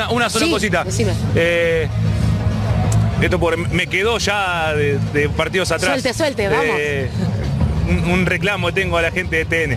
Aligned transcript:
Una, 0.00 0.10
una 0.10 0.30
sola 0.30 0.46
Sí, 0.46 0.50
cosita. 0.50 0.84
Eh, 1.34 1.88
esto 3.20 3.38
por, 3.38 3.56
me 3.58 3.86
quedó 3.86 4.18
ya 4.18 4.72
de, 4.74 4.98
de 5.12 5.28
partidos 5.28 5.70
atrás. 5.72 5.90
Suelte, 6.00 6.14
suelte, 6.14 6.48
vamos. 6.48 6.64
Eh, 6.78 7.10
un, 7.88 8.10
un 8.10 8.26
reclamo 8.26 8.72
tengo 8.72 8.96
a 8.96 9.02
la 9.02 9.10
gente 9.10 9.44
de 9.44 9.44
TN. 9.44 9.76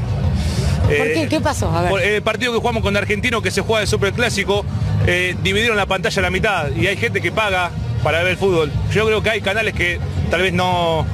¿Por 0.86 0.94
Eh, 0.94 1.12
qué? 1.14 1.28
¿Qué 1.28 1.42
pasó? 1.42 1.70
A 1.76 1.82
ver. 1.82 1.90
por 1.90 2.02
el 2.02 2.22
partido 2.22 2.54
que 2.54 2.60
jugamos 2.60 2.84
con 2.84 2.96
Argentino, 2.96 3.42
que 3.42 3.52
se 3.52 3.62
juega 3.62 3.82
de 3.82 3.88
Superclásico, 3.88 4.66
eh, 5.08 5.36
dividieron 5.44 5.76
la 5.76 5.86
pantalla 5.86 6.20
a 6.20 6.24
la 6.24 6.30
mitad 6.30 6.70
y 6.76 6.88
hay 6.88 6.96
gente 6.98 7.20
que 7.22 7.32
paga 7.32 7.72
para 8.04 8.20
ver 8.20 8.32
el 8.34 8.38
fútbol. 8.38 8.72
Yo 8.94 9.06
creo 9.06 9.22
que 9.24 9.30
hay 9.30 9.42
canales 9.42 9.74
que 9.74 10.00
tal 10.30 10.42
vez 10.42 10.54
no, 10.54 11.06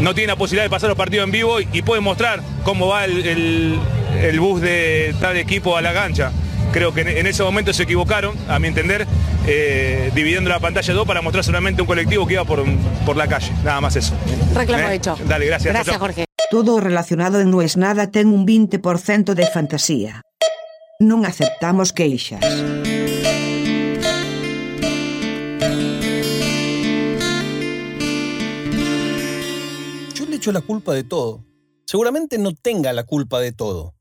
no 0.00 0.14
tienen 0.14 0.28
la 0.28 0.36
posibilidad 0.36 0.64
de 0.64 0.70
pasar 0.70 0.88
los 0.88 0.98
partidos 0.98 1.24
en 1.24 1.32
vivo 1.32 1.60
y, 1.60 1.68
y 1.72 1.82
pueden 1.82 2.04
mostrar 2.04 2.40
cómo 2.64 2.86
va 2.88 3.04
el, 3.04 3.24
el- 3.26 3.78
el 4.22 4.40
bus 4.40 4.60
de 4.60 5.14
tal 5.20 5.36
equipo 5.36 5.76
a 5.76 5.82
la 5.82 5.92
cancha. 5.92 6.32
Creo 6.72 6.92
que 6.92 7.00
en, 7.00 7.26
ese 7.26 7.42
momento 7.42 7.72
se 7.72 7.84
equivocaron, 7.84 8.36
a 8.48 8.58
mi 8.58 8.68
entender, 8.68 9.06
eh, 9.46 10.12
dividiendo 10.14 10.50
la 10.50 10.60
pantalla 10.60 10.90
en 10.90 10.96
dos 10.96 11.06
para 11.06 11.22
mostrar 11.22 11.44
solamente 11.44 11.82
un 11.82 11.88
colectivo 11.88 12.26
que 12.26 12.34
iba 12.34 12.44
por, 12.44 12.64
por 13.06 13.16
la 13.16 13.26
calle. 13.26 13.52
Nada 13.64 13.80
más 13.80 13.96
eso. 13.96 14.14
Reclamo 14.54 14.88
¿Eh? 14.88 14.94
hecho. 14.94 15.16
Dale, 15.26 15.46
gracias. 15.46 15.72
Gracias, 15.72 15.96
chao. 15.96 16.00
Jorge. 16.00 16.24
Todo 16.50 16.76
o 16.76 16.80
relacionado 16.80 17.40
en 17.40 17.50
No 17.50 17.60
es 17.60 17.76
nada 17.76 18.10
ten 18.10 18.28
un 18.28 18.46
20% 18.46 19.34
de 19.34 19.46
fantasía. 19.46 20.22
Non 20.98 21.28
aceptamos 21.28 21.92
queixas. 21.92 22.40
Yo 30.14 30.26
le 30.26 30.36
echo 30.36 30.52
la 30.52 30.60
culpa 30.60 30.94
de 30.94 31.04
todo. 31.04 31.44
Seguramente 31.86 32.38
no 32.38 32.54
tenga 32.54 32.92
la 32.92 33.04
culpa 33.04 33.40
de 33.40 33.52
todo. 33.52 33.97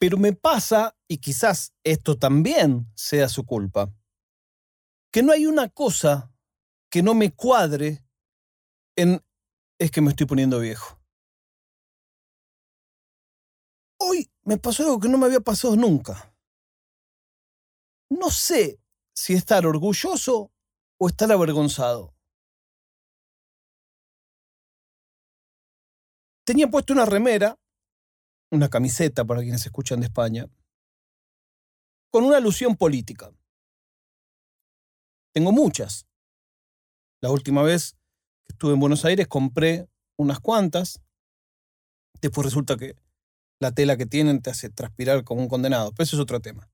Pero 0.00 0.16
me 0.16 0.32
pasa, 0.32 0.96
y 1.06 1.18
quizás 1.18 1.74
esto 1.84 2.18
también 2.18 2.90
sea 2.94 3.28
su 3.28 3.44
culpa, 3.44 3.92
que 5.12 5.22
no 5.22 5.30
hay 5.30 5.44
una 5.44 5.68
cosa 5.68 6.32
que 6.90 7.02
no 7.02 7.14
me 7.14 7.34
cuadre 7.34 8.02
en 8.96 9.22
es 9.78 9.90
que 9.90 10.00
me 10.00 10.10
estoy 10.10 10.26
poniendo 10.26 10.58
viejo. 10.58 10.98
Hoy 13.98 14.30
me 14.44 14.56
pasó 14.56 14.84
algo 14.84 15.00
que 15.00 15.08
no 15.08 15.18
me 15.18 15.26
había 15.26 15.40
pasado 15.40 15.76
nunca. 15.76 16.34
No 18.08 18.30
sé 18.30 18.80
si 19.14 19.34
estar 19.34 19.66
orgulloso 19.66 20.50
o 20.98 21.08
estar 21.08 21.30
avergonzado. 21.30 22.14
Tenía 26.46 26.68
puesto 26.68 26.94
una 26.94 27.04
remera, 27.04 27.59
una 28.50 28.68
camiseta 28.68 29.24
para 29.24 29.42
quienes 29.42 29.64
escuchan 29.64 30.00
de 30.00 30.06
España, 30.06 30.46
con 32.10 32.24
una 32.24 32.38
alusión 32.38 32.76
política. 32.76 33.30
Tengo 35.32 35.52
muchas. 35.52 36.06
La 37.22 37.30
última 37.30 37.62
vez 37.62 37.92
que 38.46 38.52
estuve 38.52 38.74
en 38.74 38.80
Buenos 38.80 39.04
Aires 39.04 39.28
compré 39.28 39.88
unas 40.18 40.40
cuantas. 40.40 41.00
Después 42.20 42.44
resulta 42.44 42.76
que 42.76 42.96
la 43.60 43.72
tela 43.72 43.96
que 43.96 44.06
tienen 44.06 44.42
te 44.42 44.50
hace 44.50 44.70
transpirar 44.70 45.22
como 45.22 45.42
un 45.42 45.48
condenado, 45.48 45.92
pero 45.92 46.04
eso 46.04 46.16
es 46.16 46.22
otro 46.22 46.40
tema. 46.40 46.68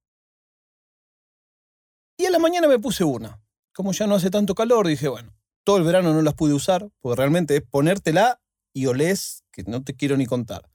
Y 2.19 2.25
a 2.25 2.31
la 2.31 2.39
mañana 2.39 2.69
me 2.69 2.79
puse 2.79 3.05
una. 3.05 3.43
Como 3.75 3.93
ya 3.93 4.07
no 4.07 4.15
hace 4.15 4.31
tanto 4.31 4.55
calor, 4.55 4.87
dije, 4.87 5.09
bueno, 5.09 5.37
todo 5.65 5.77
el 5.77 5.85
verano 5.85 6.15
no 6.15 6.23
las 6.23 6.35
pude 6.35 6.55
usar, 6.55 6.89
porque 7.01 7.17
realmente 7.17 7.57
es 7.57 7.63
ponértela 7.63 8.41
y 8.73 8.87
olés 8.87 9.45
que 9.53 9.65
no 9.65 9.83
te 9.85 9.95
quiero 9.95 10.17
ni 10.17 10.25
contar. 10.25 10.71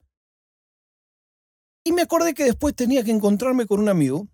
Y 1.84 1.92
me 1.92 2.02
acordé 2.02 2.34
que 2.34 2.44
después 2.44 2.74
tenía 2.74 3.02
que 3.02 3.10
encontrarme 3.10 3.66
con 3.66 3.80
un 3.80 3.88
amigo, 3.88 4.28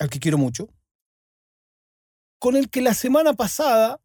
al 0.00 0.08
que 0.08 0.18
quiero 0.18 0.38
mucho, 0.38 0.68
con 2.38 2.56
el 2.56 2.70
que 2.70 2.80
la 2.80 2.94
semana 2.94 3.34
pasada 3.34 4.00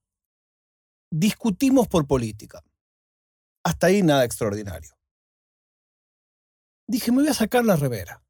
discutimos 1.12 1.88
por 1.88 2.08
política. 2.08 2.63
Hasta 3.63 3.88
ahí 3.88 4.02
nada 4.02 4.25
extraordinario. 4.25 4.97
Dije, 6.88 7.12
me 7.12 7.19
voy 7.19 7.28
a 7.28 7.34
sacar 7.34 7.63
la 7.63 7.75
revera. 7.75 8.24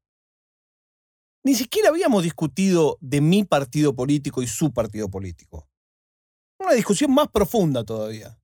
Ni 1.44 1.54
siquiera 1.54 1.88
habíamos 1.88 2.22
discutido 2.22 2.98
de 3.00 3.20
mi 3.20 3.44
partido 3.44 3.96
político 3.96 4.42
y 4.42 4.46
su 4.46 4.72
partido 4.72 5.10
político. 5.10 5.68
Una 6.60 6.72
discusión 6.72 7.12
más 7.12 7.28
profunda 7.28 7.82
todavía. 7.82 8.38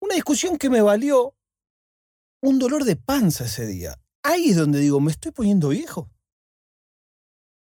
Una 0.00 0.14
discusión 0.14 0.58
que 0.58 0.70
me 0.70 0.82
valió 0.82 1.34
un 2.42 2.58
dolor 2.58 2.84
de 2.84 2.96
panza 2.96 3.44
ese 3.44 3.66
día. 3.66 3.98
Ahí 4.22 4.50
es 4.50 4.56
donde 4.56 4.80
digo, 4.80 5.00
me 5.00 5.10
estoy 5.10 5.32
poniendo 5.32 5.68
viejo. 5.68 6.10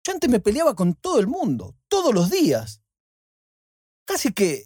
Yo 0.06 0.14
antes 0.14 0.30
me 0.30 0.40
peleaba 0.40 0.76
con 0.76 0.94
todo 0.94 1.20
el 1.20 1.28
mundo, 1.28 1.76
todos 1.88 2.14
los 2.14 2.30
días. 2.30 2.82
Casi 4.06 4.32
que 4.32 4.66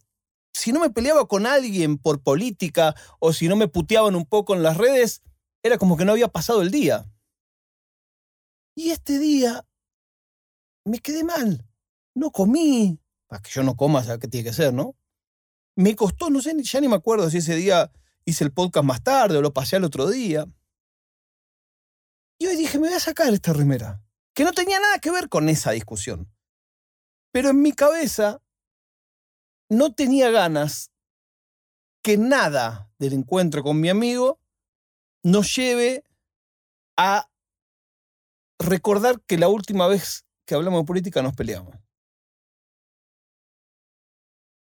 si 0.53 0.71
no 0.71 0.79
me 0.79 0.89
peleaba 0.89 1.27
con 1.27 1.45
alguien 1.45 1.97
por 1.97 2.21
política 2.21 2.95
o 3.19 3.33
si 3.33 3.47
no 3.47 3.55
me 3.55 3.67
puteaban 3.67 4.15
un 4.15 4.25
poco 4.25 4.53
en 4.53 4.61
las 4.61 4.77
redes, 4.77 5.23
era 5.63 5.77
como 5.77 5.97
que 5.97 6.05
no 6.05 6.11
había 6.11 6.27
pasado 6.27 6.61
el 6.61 6.69
día. 6.69 7.09
Y 8.75 8.91
este 8.91 9.19
día 9.19 9.65
me 10.85 10.99
quedé 10.99 11.23
mal. 11.23 11.65
No 12.13 12.31
comí. 12.31 12.99
Para 13.27 13.41
que 13.41 13.49
yo 13.49 13.63
no 13.63 13.75
coma, 13.75 14.03
¿sabes 14.03 14.19
qué 14.19 14.27
tiene 14.27 14.49
que 14.49 14.53
ser, 14.55 14.73
no? 14.73 14.95
Me 15.75 15.95
costó, 15.95 16.29
no 16.29 16.41
sé, 16.41 16.55
ya 16.61 16.81
ni 16.81 16.87
me 16.87 16.95
acuerdo 16.95 17.29
si 17.29 17.37
ese 17.37 17.55
día 17.55 17.91
hice 18.25 18.43
el 18.43 18.51
podcast 18.51 18.85
más 18.85 19.03
tarde 19.03 19.37
o 19.37 19.41
lo 19.41 19.53
pasé 19.53 19.75
al 19.75 19.83
otro 19.83 20.09
día. 20.09 20.45
Y 22.39 22.47
hoy 22.47 22.55
dije, 22.55 22.79
me 22.79 22.87
voy 22.87 22.97
a 22.97 22.99
sacar 22.99 23.33
esta 23.33 23.53
remera. 23.53 24.03
Que 24.33 24.43
no 24.43 24.51
tenía 24.51 24.79
nada 24.79 24.99
que 24.99 25.11
ver 25.11 25.29
con 25.29 25.49
esa 25.49 25.71
discusión. 25.71 26.31
Pero 27.31 27.49
en 27.49 27.61
mi 27.61 27.71
cabeza 27.71 28.41
no 29.69 29.93
tenía 29.93 30.29
ganas 30.31 30.91
que 32.03 32.17
nada 32.17 32.91
del 32.99 33.13
encuentro 33.13 33.63
con 33.63 33.79
mi 33.79 33.89
amigo 33.89 34.39
nos 35.23 35.55
lleve 35.55 36.03
a 36.97 37.29
recordar 38.59 39.21
que 39.21 39.37
la 39.37 39.47
última 39.47 39.87
vez 39.87 40.25
que 40.45 40.55
hablamos 40.55 40.81
de 40.81 40.85
política 40.85 41.21
nos 41.21 41.35
peleamos. 41.35 41.75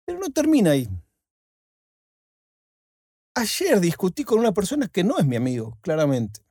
Pero 0.06 0.20
no 0.20 0.30
termina 0.30 0.72
ahí. 0.72 0.90
Ayer 3.36 3.80
discutí 3.80 4.24
con 4.24 4.40
una 4.40 4.52
persona 4.52 4.88
que 4.88 5.04
no 5.04 5.18
es 5.18 5.26
mi 5.26 5.36
amigo, 5.36 5.78
claramente. 5.82 6.42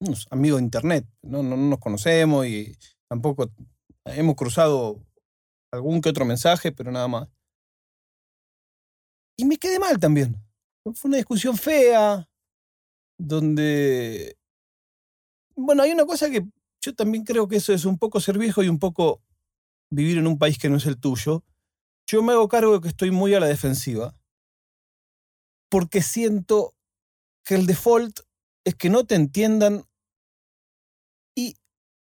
Unos 0.00 0.26
amigos 0.30 0.58
de 0.58 0.64
internet. 0.64 1.06
No, 1.22 1.42
no, 1.42 1.56
no 1.56 1.68
nos 1.68 1.78
conocemos 1.78 2.46
y 2.46 2.76
tampoco 3.08 3.50
hemos 4.04 4.34
cruzado 4.34 5.00
algún 5.72 6.00
que 6.00 6.08
otro 6.08 6.24
mensaje, 6.24 6.72
pero 6.72 6.90
nada 6.90 7.06
más. 7.06 7.28
Y 9.36 9.44
me 9.44 9.56
quedé 9.56 9.78
mal 9.78 9.98
también. 9.98 10.36
Fue 10.94 11.08
una 11.08 11.18
discusión 11.18 11.56
fea, 11.56 12.28
donde... 13.18 14.36
Bueno, 15.54 15.82
hay 15.82 15.92
una 15.92 16.06
cosa 16.06 16.30
que 16.30 16.44
yo 16.82 16.94
también 16.94 17.24
creo 17.24 17.46
que 17.46 17.56
eso 17.56 17.72
es 17.72 17.84
un 17.84 17.98
poco 17.98 18.20
ser 18.20 18.38
viejo 18.38 18.62
y 18.62 18.68
un 18.68 18.78
poco 18.78 19.22
vivir 19.90 20.18
en 20.18 20.26
un 20.26 20.38
país 20.38 20.58
que 20.58 20.68
no 20.68 20.76
es 20.76 20.86
el 20.86 20.98
tuyo. 20.98 21.44
Yo 22.06 22.22
me 22.22 22.32
hago 22.32 22.48
cargo 22.48 22.74
de 22.74 22.80
que 22.80 22.88
estoy 22.88 23.10
muy 23.10 23.34
a 23.34 23.40
la 23.40 23.46
defensiva, 23.46 24.14
porque 25.70 26.02
siento 26.02 26.74
que 27.44 27.54
el 27.54 27.66
default 27.66 28.20
es 28.64 28.74
que 28.74 28.90
no 28.90 29.06
te 29.06 29.14
entiendan 29.14 29.84
y 31.34 31.56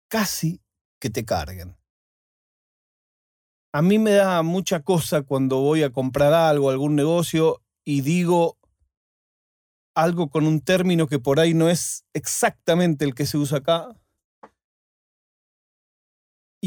casi 0.08 0.62
que 1.00 1.10
te 1.10 1.26
carguen. 1.26 1.76
A 3.74 3.82
mí 3.82 3.98
me 3.98 4.12
da 4.12 4.44
mucha 4.44 4.82
cosa 4.82 5.24
cuando 5.24 5.60
voy 5.60 5.84
a 5.84 5.92
comprar 5.92 6.34
algo, 6.34 6.70
algún 6.70 6.96
negocio, 6.96 7.62
y 7.84 8.02
digo 8.02 8.58
algo 9.96 10.30
con 10.30 10.46
un 10.46 10.62
término 10.62 11.08
que 11.08 11.20
por 11.20 11.40
ahí 11.40 11.54
no 11.54 11.70
es 11.70 12.06
exactamente 12.14 13.06
el 13.06 13.16
que 13.16 13.26
se 13.26 13.38
usa 13.38 13.60
acá. 13.60 13.96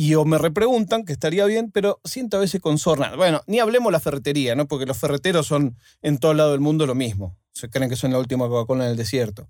Y 0.01 0.15
o 0.15 0.25
me 0.25 0.39
repreguntan, 0.39 1.05
que 1.05 1.13
estaría 1.13 1.45
bien, 1.45 1.73
pero 1.73 2.01
siento 2.05 2.37
a 2.37 2.41
veces 2.41 2.61
con 2.61 2.79
sorna. 2.79 3.17
Bueno, 3.17 3.43
ni 3.49 3.59
hablemos 3.59 3.91
la 3.91 3.99
ferretería, 3.99 4.55
¿no? 4.55 4.69
Porque 4.69 4.87
los 4.87 4.97
ferreteros 4.97 5.49
son 5.49 5.77
en 6.03 6.19
todo 6.19 6.35
lado 6.35 6.53
del 6.53 6.61
mundo 6.61 6.87
lo 6.87 6.95
mismo. 6.95 7.37
Se 7.53 7.69
creen 7.69 7.91
que 7.91 7.97
son 7.97 8.13
la 8.13 8.21
última 8.21 8.47
Coca-Cola 8.47 8.85
en 8.85 8.93
el 8.93 8.97
desierto. 8.97 9.49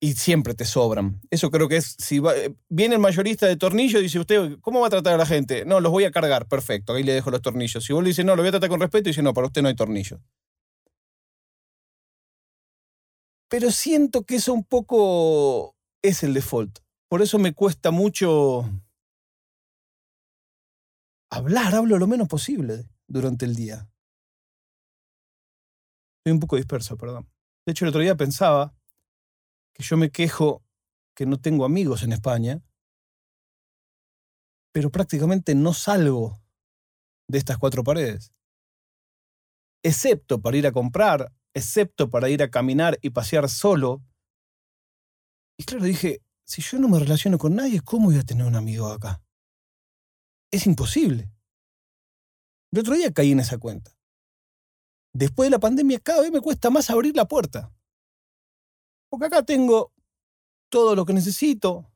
Y 0.00 0.14
siempre 0.14 0.54
te 0.54 0.64
sobran. 0.64 1.20
Eso 1.28 1.50
creo 1.50 1.68
que 1.68 1.76
es, 1.76 1.96
si 1.98 2.16
eh, 2.16 2.54
viene 2.70 2.94
el 2.94 3.00
mayorista 3.02 3.46
de 3.46 3.56
tornillos 3.56 4.00
y 4.00 4.04
dice 4.04 4.20
usted, 4.20 4.56
¿cómo 4.62 4.80
va 4.80 4.86
a 4.86 4.90
tratar 4.90 5.12
a 5.12 5.18
la 5.18 5.26
gente? 5.26 5.66
No, 5.66 5.80
los 5.80 5.92
voy 5.92 6.04
a 6.04 6.10
cargar, 6.10 6.48
perfecto, 6.48 6.94
ahí 6.94 7.02
le 7.02 7.12
dejo 7.12 7.30
los 7.30 7.42
tornillos. 7.42 7.84
Si 7.84 7.92
vos 7.92 8.02
le 8.02 8.08
dices, 8.08 8.24
no, 8.24 8.36
lo 8.36 8.42
voy 8.42 8.48
a 8.48 8.52
tratar 8.52 8.70
con 8.70 8.80
respeto, 8.80 9.10
dice, 9.10 9.22
no, 9.22 9.34
para 9.34 9.48
usted 9.48 9.60
no 9.60 9.68
hay 9.68 9.76
tornillos. 9.76 10.18
Pero 13.50 13.70
siento 13.70 14.24
que 14.24 14.36
eso 14.36 14.54
un 14.54 14.64
poco 14.64 15.76
es 16.00 16.22
el 16.22 16.32
default. 16.32 16.78
Por 17.08 17.20
eso 17.20 17.38
me 17.38 17.52
cuesta 17.52 17.90
mucho 17.90 18.64
hablar, 21.30 21.74
hablo 21.74 21.98
lo 21.98 22.06
menos 22.06 22.28
posible 22.28 22.88
durante 23.06 23.44
el 23.44 23.54
día. 23.54 23.88
Estoy 26.18 26.32
un 26.32 26.40
poco 26.40 26.56
disperso, 26.56 26.96
perdón. 26.96 27.28
De 27.66 27.72
hecho, 27.72 27.84
el 27.84 27.90
otro 27.90 28.00
día 28.00 28.16
pensaba 28.16 28.74
que 29.74 29.82
yo 29.82 29.96
me 29.96 30.10
quejo 30.10 30.64
que 31.14 31.26
no 31.26 31.40
tengo 31.40 31.64
amigos 31.64 32.02
en 32.02 32.12
España, 32.12 32.62
pero 34.72 34.90
prácticamente 34.90 35.54
no 35.54 35.72
salgo 35.72 36.42
de 37.28 37.38
estas 37.38 37.58
cuatro 37.58 37.82
paredes. 37.82 38.32
Excepto 39.82 40.40
para 40.40 40.56
ir 40.56 40.66
a 40.66 40.72
comprar, 40.72 41.32
excepto 41.54 42.10
para 42.10 42.28
ir 42.28 42.42
a 42.42 42.50
caminar 42.50 42.98
y 43.02 43.10
pasear 43.10 43.48
solo. 43.48 44.02
Y 45.58 45.64
claro, 45.64 45.84
dije, 45.84 46.22
si 46.44 46.60
yo 46.60 46.78
no 46.78 46.88
me 46.88 46.98
relaciono 46.98 47.38
con 47.38 47.54
nadie, 47.54 47.80
¿cómo 47.80 48.06
voy 48.06 48.18
a 48.18 48.22
tener 48.24 48.46
un 48.46 48.56
amigo 48.56 48.88
acá? 48.88 49.22
Es 50.56 50.66
imposible. 50.66 51.30
El 52.72 52.78
otro 52.78 52.94
día 52.94 53.12
caí 53.12 53.32
en 53.32 53.40
esa 53.40 53.58
cuenta. 53.58 53.94
Después 55.12 55.48
de 55.48 55.50
la 55.50 55.58
pandemia 55.58 56.00
cada 56.00 56.22
vez 56.22 56.32
me 56.32 56.40
cuesta 56.40 56.70
más 56.70 56.88
abrir 56.88 57.14
la 57.14 57.28
puerta. 57.28 57.70
Porque 59.10 59.26
acá 59.26 59.42
tengo 59.42 59.92
todo 60.70 60.96
lo 60.96 61.04
que 61.04 61.12
necesito. 61.12 61.92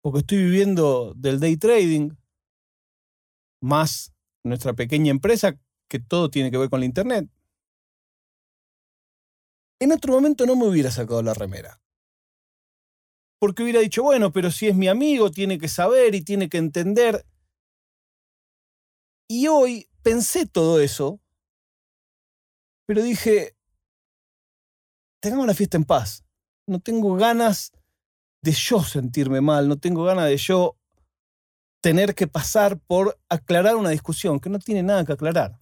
Porque 0.00 0.20
estoy 0.20 0.44
viviendo 0.44 1.12
del 1.16 1.40
day 1.40 1.56
trading. 1.56 2.10
Más 3.60 4.14
nuestra 4.44 4.72
pequeña 4.72 5.10
empresa, 5.10 5.58
que 5.88 5.98
todo 5.98 6.30
tiene 6.30 6.52
que 6.52 6.58
ver 6.58 6.70
con 6.70 6.78
la 6.78 6.86
internet. 6.86 7.28
En 9.80 9.90
otro 9.90 10.12
momento 10.12 10.46
no 10.46 10.54
me 10.54 10.68
hubiera 10.68 10.92
sacado 10.92 11.20
la 11.24 11.34
remera. 11.34 11.81
Porque 13.42 13.64
hubiera 13.64 13.80
dicho, 13.80 14.04
bueno, 14.04 14.30
pero 14.30 14.52
si 14.52 14.68
es 14.68 14.76
mi 14.76 14.86
amigo, 14.86 15.32
tiene 15.32 15.58
que 15.58 15.66
saber 15.66 16.14
y 16.14 16.22
tiene 16.22 16.48
que 16.48 16.58
entender. 16.58 17.26
Y 19.28 19.48
hoy 19.48 19.90
pensé 20.04 20.46
todo 20.46 20.78
eso, 20.78 21.20
pero 22.86 23.02
dije, 23.02 23.56
tengamos 25.20 25.48
la 25.48 25.54
fiesta 25.54 25.76
en 25.76 25.82
paz. 25.82 26.24
No 26.68 26.78
tengo 26.78 27.16
ganas 27.16 27.72
de 28.44 28.52
yo 28.52 28.80
sentirme 28.84 29.40
mal, 29.40 29.66
no 29.66 29.76
tengo 29.76 30.04
ganas 30.04 30.26
de 30.26 30.36
yo 30.36 30.78
tener 31.82 32.14
que 32.14 32.28
pasar 32.28 32.78
por 32.78 33.18
aclarar 33.28 33.74
una 33.74 33.90
discusión 33.90 34.38
que 34.38 34.50
no 34.50 34.60
tiene 34.60 34.84
nada 34.84 35.04
que 35.04 35.14
aclarar. 35.14 35.58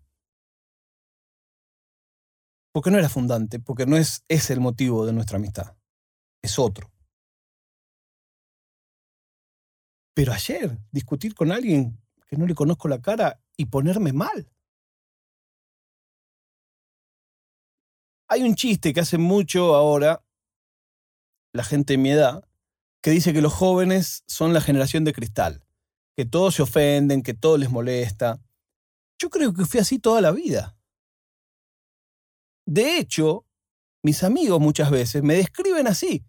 Porque 2.74 2.90
no 2.90 2.98
era 2.98 3.08
fundante, 3.08 3.58
porque 3.58 3.86
no 3.86 3.96
es 3.96 4.22
ese 4.28 4.52
el 4.52 4.60
motivo 4.60 5.06
de 5.06 5.14
nuestra 5.14 5.38
amistad, 5.38 5.78
es 6.42 6.58
otro. 6.58 6.89
Pero 10.14 10.32
ayer, 10.32 10.78
discutir 10.90 11.34
con 11.34 11.52
alguien 11.52 11.98
que 12.28 12.36
no 12.36 12.46
le 12.46 12.54
conozco 12.54 12.88
la 12.88 13.00
cara 13.00 13.40
y 13.56 13.66
ponerme 13.66 14.12
mal. 14.12 14.50
Hay 18.28 18.42
un 18.42 18.54
chiste 18.54 18.92
que 18.92 19.00
hace 19.00 19.18
mucho 19.18 19.74
ahora 19.74 20.24
la 21.52 21.64
gente 21.64 21.94
de 21.94 21.98
mi 21.98 22.10
edad 22.10 22.46
que 23.02 23.10
dice 23.10 23.32
que 23.32 23.42
los 23.42 23.52
jóvenes 23.52 24.22
son 24.26 24.52
la 24.52 24.60
generación 24.60 25.04
de 25.04 25.12
cristal, 25.12 25.64
que 26.16 26.24
todos 26.24 26.54
se 26.54 26.62
ofenden, 26.62 27.22
que 27.22 27.34
todo 27.34 27.56
les 27.56 27.70
molesta. 27.70 28.40
Yo 29.18 29.30
creo 29.30 29.52
que 29.52 29.64
fui 29.64 29.80
así 29.80 29.98
toda 29.98 30.20
la 30.20 30.30
vida. 30.32 30.76
De 32.66 32.98
hecho, 32.98 33.46
mis 34.02 34.22
amigos 34.22 34.60
muchas 34.60 34.90
veces 34.90 35.22
me 35.22 35.34
describen 35.34 35.86
así. 35.86 36.24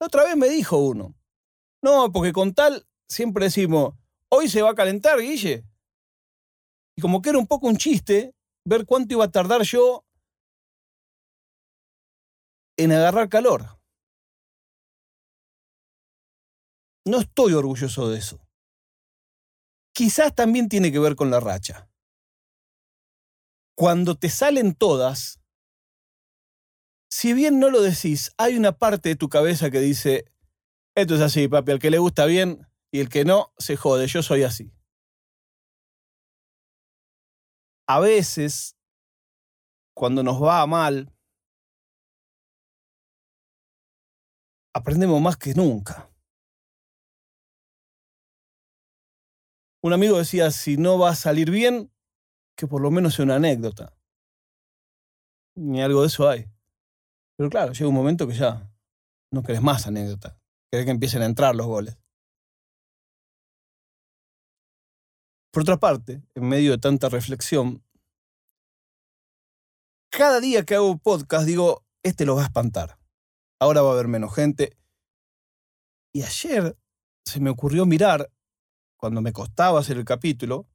otra 0.00 0.24
vez 0.24 0.36
me 0.36 0.48
dijo 0.48 0.78
uno, 0.78 1.17
no, 1.82 2.10
porque 2.12 2.32
con 2.32 2.54
tal 2.54 2.86
siempre 3.08 3.46
decimos, 3.46 3.94
hoy 4.28 4.48
se 4.48 4.62
va 4.62 4.70
a 4.70 4.74
calentar, 4.74 5.18
Guille. 5.18 5.64
Y 6.96 7.00
como 7.00 7.22
que 7.22 7.30
era 7.30 7.38
un 7.38 7.46
poco 7.46 7.68
un 7.68 7.76
chiste 7.76 8.34
ver 8.64 8.84
cuánto 8.84 9.14
iba 9.14 9.24
a 9.24 9.30
tardar 9.30 9.62
yo 9.62 10.04
en 12.76 12.92
agarrar 12.92 13.28
calor. 13.28 13.78
No 17.04 17.20
estoy 17.20 17.54
orgulloso 17.54 18.10
de 18.10 18.18
eso. 18.18 18.40
Quizás 19.94 20.34
también 20.34 20.68
tiene 20.68 20.92
que 20.92 20.98
ver 20.98 21.16
con 21.16 21.30
la 21.30 21.40
racha. 21.40 21.88
Cuando 23.74 24.16
te 24.16 24.28
salen 24.28 24.74
todas, 24.74 25.40
si 27.10 27.32
bien 27.32 27.58
no 27.58 27.70
lo 27.70 27.80
decís, 27.80 28.32
hay 28.36 28.56
una 28.56 28.72
parte 28.72 29.08
de 29.08 29.16
tu 29.16 29.28
cabeza 29.28 29.70
que 29.70 29.80
dice, 29.80 30.26
esto 31.00 31.14
es 31.14 31.20
así, 31.20 31.48
papi, 31.48 31.72
al 31.72 31.78
que 31.78 31.90
le 31.90 31.98
gusta 31.98 32.26
bien 32.26 32.66
y 32.90 33.00
el 33.00 33.08
que 33.08 33.24
no, 33.24 33.52
se 33.58 33.76
jode, 33.76 34.06
yo 34.06 34.22
soy 34.22 34.42
así. 34.42 34.72
A 37.86 38.00
veces, 38.00 38.76
cuando 39.94 40.22
nos 40.22 40.42
va 40.42 40.66
mal, 40.66 41.10
aprendemos 44.74 45.20
más 45.20 45.36
que 45.36 45.54
nunca. 45.54 46.10
Un 49.82 49.92
amigo 49.92 50.18
decía, 50.18 50.50
si 50.50 50.76
no 50.76 50.98
va 50.98 51.10
a 51.10 51.14
salir 51.14 51.50
bien, 51.50 51.92
que 52.56 52.66
por 52.66 52.82
lo 52.82 52.90
menos 52.90 53.14
sea 53.14 53.24
una 53.24 53.36
anécdota. 53.36 53.96
Ni 55.54 55.80
algo 55.80 56.02
de 56.02 56.08
eso 56.08 56.28
hay. 56.28 56.50
Pero 57.36 57.50
claro, 57.50 57.72
llega 57.72 57.88
un 57.88 57.94
momento 57.94 58.26
que 58.26 58.34
ya 58.34 58.70
no 59.30 59.42
querés 59.42 59.62
más 59.62 59.86
anécdota. 59.86 60.37
Querés 60.70 60.86
que 60.86 60.90
empiecen 60.90 61.22
a 61.22 61.26
entrar 61.26 61.54
los 61.54 61.66
goles. 61.66 61.98
Por 65.50 65.62
otra 65.62 65.78
parte, 65.78 66.22
en 66.34 66.48
medio 66.48 66.72
de 66.72 66.78
tanta 66.78 67.08
reflexión, 67.08 67.82
cada 70.10 70.40
día 70.40 70.64
que 70.64 70.74
hago 70.74 70.98
podcast 70.98 71.46
digo, 71.46 71.84
este 72.02 72.26
lo 72.26 72.36
va 72.36 72.42
a 72.42 72.46
espantar 72.46 72.98
ahora 73.60 73.82
va 73.82 73.90
a 73.90 73.92
haber 73.94 74.08
menos 74.08 74.34
gente. 74.34 74.76
Y 76.12 76.22
ayer 76.22 76.76
se 77.24 77.40
me 77.40 77.50
ocurrió 77.50 77.86
mirar, 77.86 78.30
cuando 78.96 79.20
me 79.20 79.32
costaba 79.32 79.80
hacer 79.80 79.96
el 79.98 80.04
capítulo, 80.04 80.66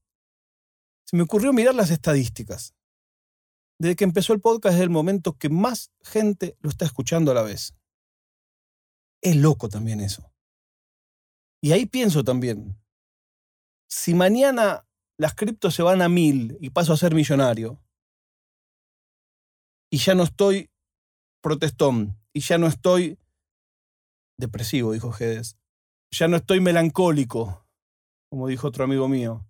se 1.06 1.18
me 1.18 1.24
ocurrió 1.24 1.52
mirar 1.54 1.76
las 1.76 1.90
estadísticas. 1.90 2.74
Desde 3.80 3.96
que 3.96 4.04
empezó 4.04 4.34
el 4.34 4.42
podcast 4.42 4.76
es 4.76 4.82
el 4.82 4.90
momento 4.90 5.34
que 5.38 5.50
más 5.50 5.92
gente 6.02 6.56
lo 6.60 6.70
está 6.70 6.86
escuchando 6.86 7.32
a 7.32 7.36
la 7.36 7.42
vez. 7.42 7.76
Es 9.24 9.38
loco 9.38 9.70
también 9.70 10.02
eso. 10.02 10.30
Y 11.62 11.72
ahí 11.72 11.86
pienso 11.86 12.26
también, 12.26 12.78
si 13.90 14.14
mañana 14.14 14.86
las 15.18 15.34
criptos 15.34 15.74
se 15.74 15.82
van 15.82 16.02
a 16.02 16.10
mil 16.10 16.58
y 16.60 16.72
paso 16.72 16.92
a 16.92 16.98
ser 16.98 17.16
millonario, 17.16 17.82
y 19.90 19.98
ya 19.98 20.14
no 20.14 20.24
estoy 20.24 20.70
protestón, 21.42 22.20
y 22.34 22.42
ya 22.42 22.58
no 22.58 22.68
estoy 22.68 23.18
depresivo, 24.38 24.92
dijo 24.92 25.14
Gedes. 25.14 25.58
Ya 26.12 26.28
no 26.28 26.36
estoy 26.36 26.60
melancólico, 26.60 27.66
como 28.30 28.48
dijo 28.48 28.68
otro 28.68 28.84
amigo 28.84 29.08
mío. 29.08 29.48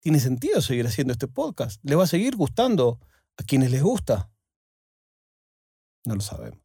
¿Tiene 0.00 0.20
sentido 0.20 0.60
seguir 0.60 0.86
haciendo 0.86 1.12
este 1.12 1.26
podcast? 1.26 1.82
¿Le 1.82 1.96
va 1.96 2.04
a 2.04 2.06
seguir 2.06 2.36
gustando 2.36 3.00
a 3.36 3.42
quienes 3.42 3.72
les 3.72 3.82
gusta? 3.82 4.30
No 6.04 6.14
lo 6.14 6.20
sabemos. 6.20 6.63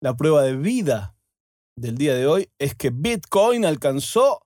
La 0.00 0.16
prueba 0.16 0.42
de 0.42 0.56
vida 0.56 1.16
del 1.76 1.96
día 1.96 2.14
de 2.14 2.26
hoy 2.26 2.50
es 2.58 2.74
que 2.74 2.90
Bitcoin 2.90 3.64
alcanzó 3.64 4.42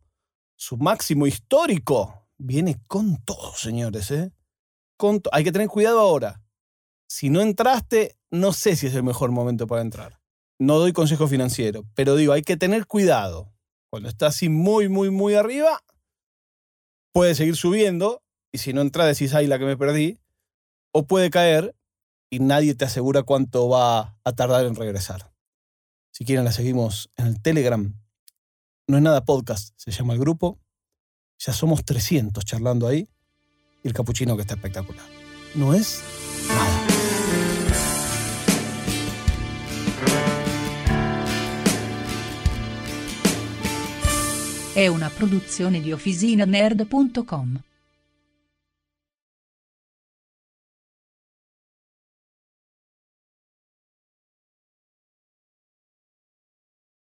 su 0.57 0.77
máximo 0.77 1.27
histórico. 1.27 2.29
Viene 2.39 2.81
con 2.87 3.23
todo, 3.25 3.55
señores. 3.55 4.11
¿eh? 4.11 4.33
Con 4.97 5.21
Hay 5.33 5.43
que 5.43 5.53
tener 5.53 5.69
cuidado 5.69 6.01
ahora. 6.01 6.43
Si 7.09 7.31
no 7.31 7.41
entraste, 7.41 8.17
no 8.31 8.53
sé 8.53 8.77
si 8.77 8.87
es 8.87 8.95
el 8.95 9.03
mejor 9.03 9.33
momento 9.33 9.67
para 9.67 9.83
entrar. 9.83 10.21
No 10.61 10.79
doy 10.79 10.93
consejo 10.93 11.27
financiero, 11.27 11.85
pero 11.95 12.15
digo, 12.15 12.33
hay 12.33 12.43
que 12.43 12.57
tener 12.57 12.87
cuidado. 12.87 13.53
Cuando 13.91 14.09
está 14.09 14.27
así 14.29 14.49
muy, 14.49 14.89
muy, 14.89 15.11
muy 15.11 15.35
arriba, 15.35 15.83
puede 17.13 17.35
seguir 17.35 17.57
subiendo, 17.57 18.23
y 18.53 18.59
si 18.59 18.73
no 18.73 18.83
entra 18.83 19.07
decís, 19.07 19.35
ay, 19.35 19.49
la 19.49 19.59
que 19.59 19.65
me 19.65 19.77
perdí, 19.77 20.21
o 20.93 21.07
puede 21.07 21.31
caer 21.31 21.75
y 22.31 22.39
nadie 22.39 22.75
te 22.75 22.85
asegura 22.85 23.25
cuánto 23.25 23.69
va 23.69 24.17
a 24.23 24.33
tardar 24.33 24.65
en 24.67 24.77
regresar. 24.77 25.30
Si 26.11 26.25
quieren, 26.25 26.45
la 26.45 26.53
seguimos 26.53 27.11
en 27.17 27.27
el 27.27 27.41
Telegram. 27.41 27.95
No 28.87 28.97
es 28.97 29.03
nada 29.03 29.25
podcast, 29.25 29.75
se 29.77 29.91
llama 29.91 30.15
el 30.15 30.19
grupo. 30.19 30.59
Ya 31.39 31.53
somos 31.53 31.85
300 31.85 32.45
charlando 32.45 32.87
ahí. 32.87 33.09
Y 33.83 33.89
el 33.89 33.95
capuchino 33.95 34.37
que 34.37 34.43
está 34.43 34.55
espectacular. 34.55 35.07
No 35.55 35.75
es 35.75 36.03
nada. 36.49 37.01
È 44.73 44.87
una 44.87 45.11
produzione 45.11 45.81
di 45.81 45.93
OfficinaNerd.com. 45.93 47.61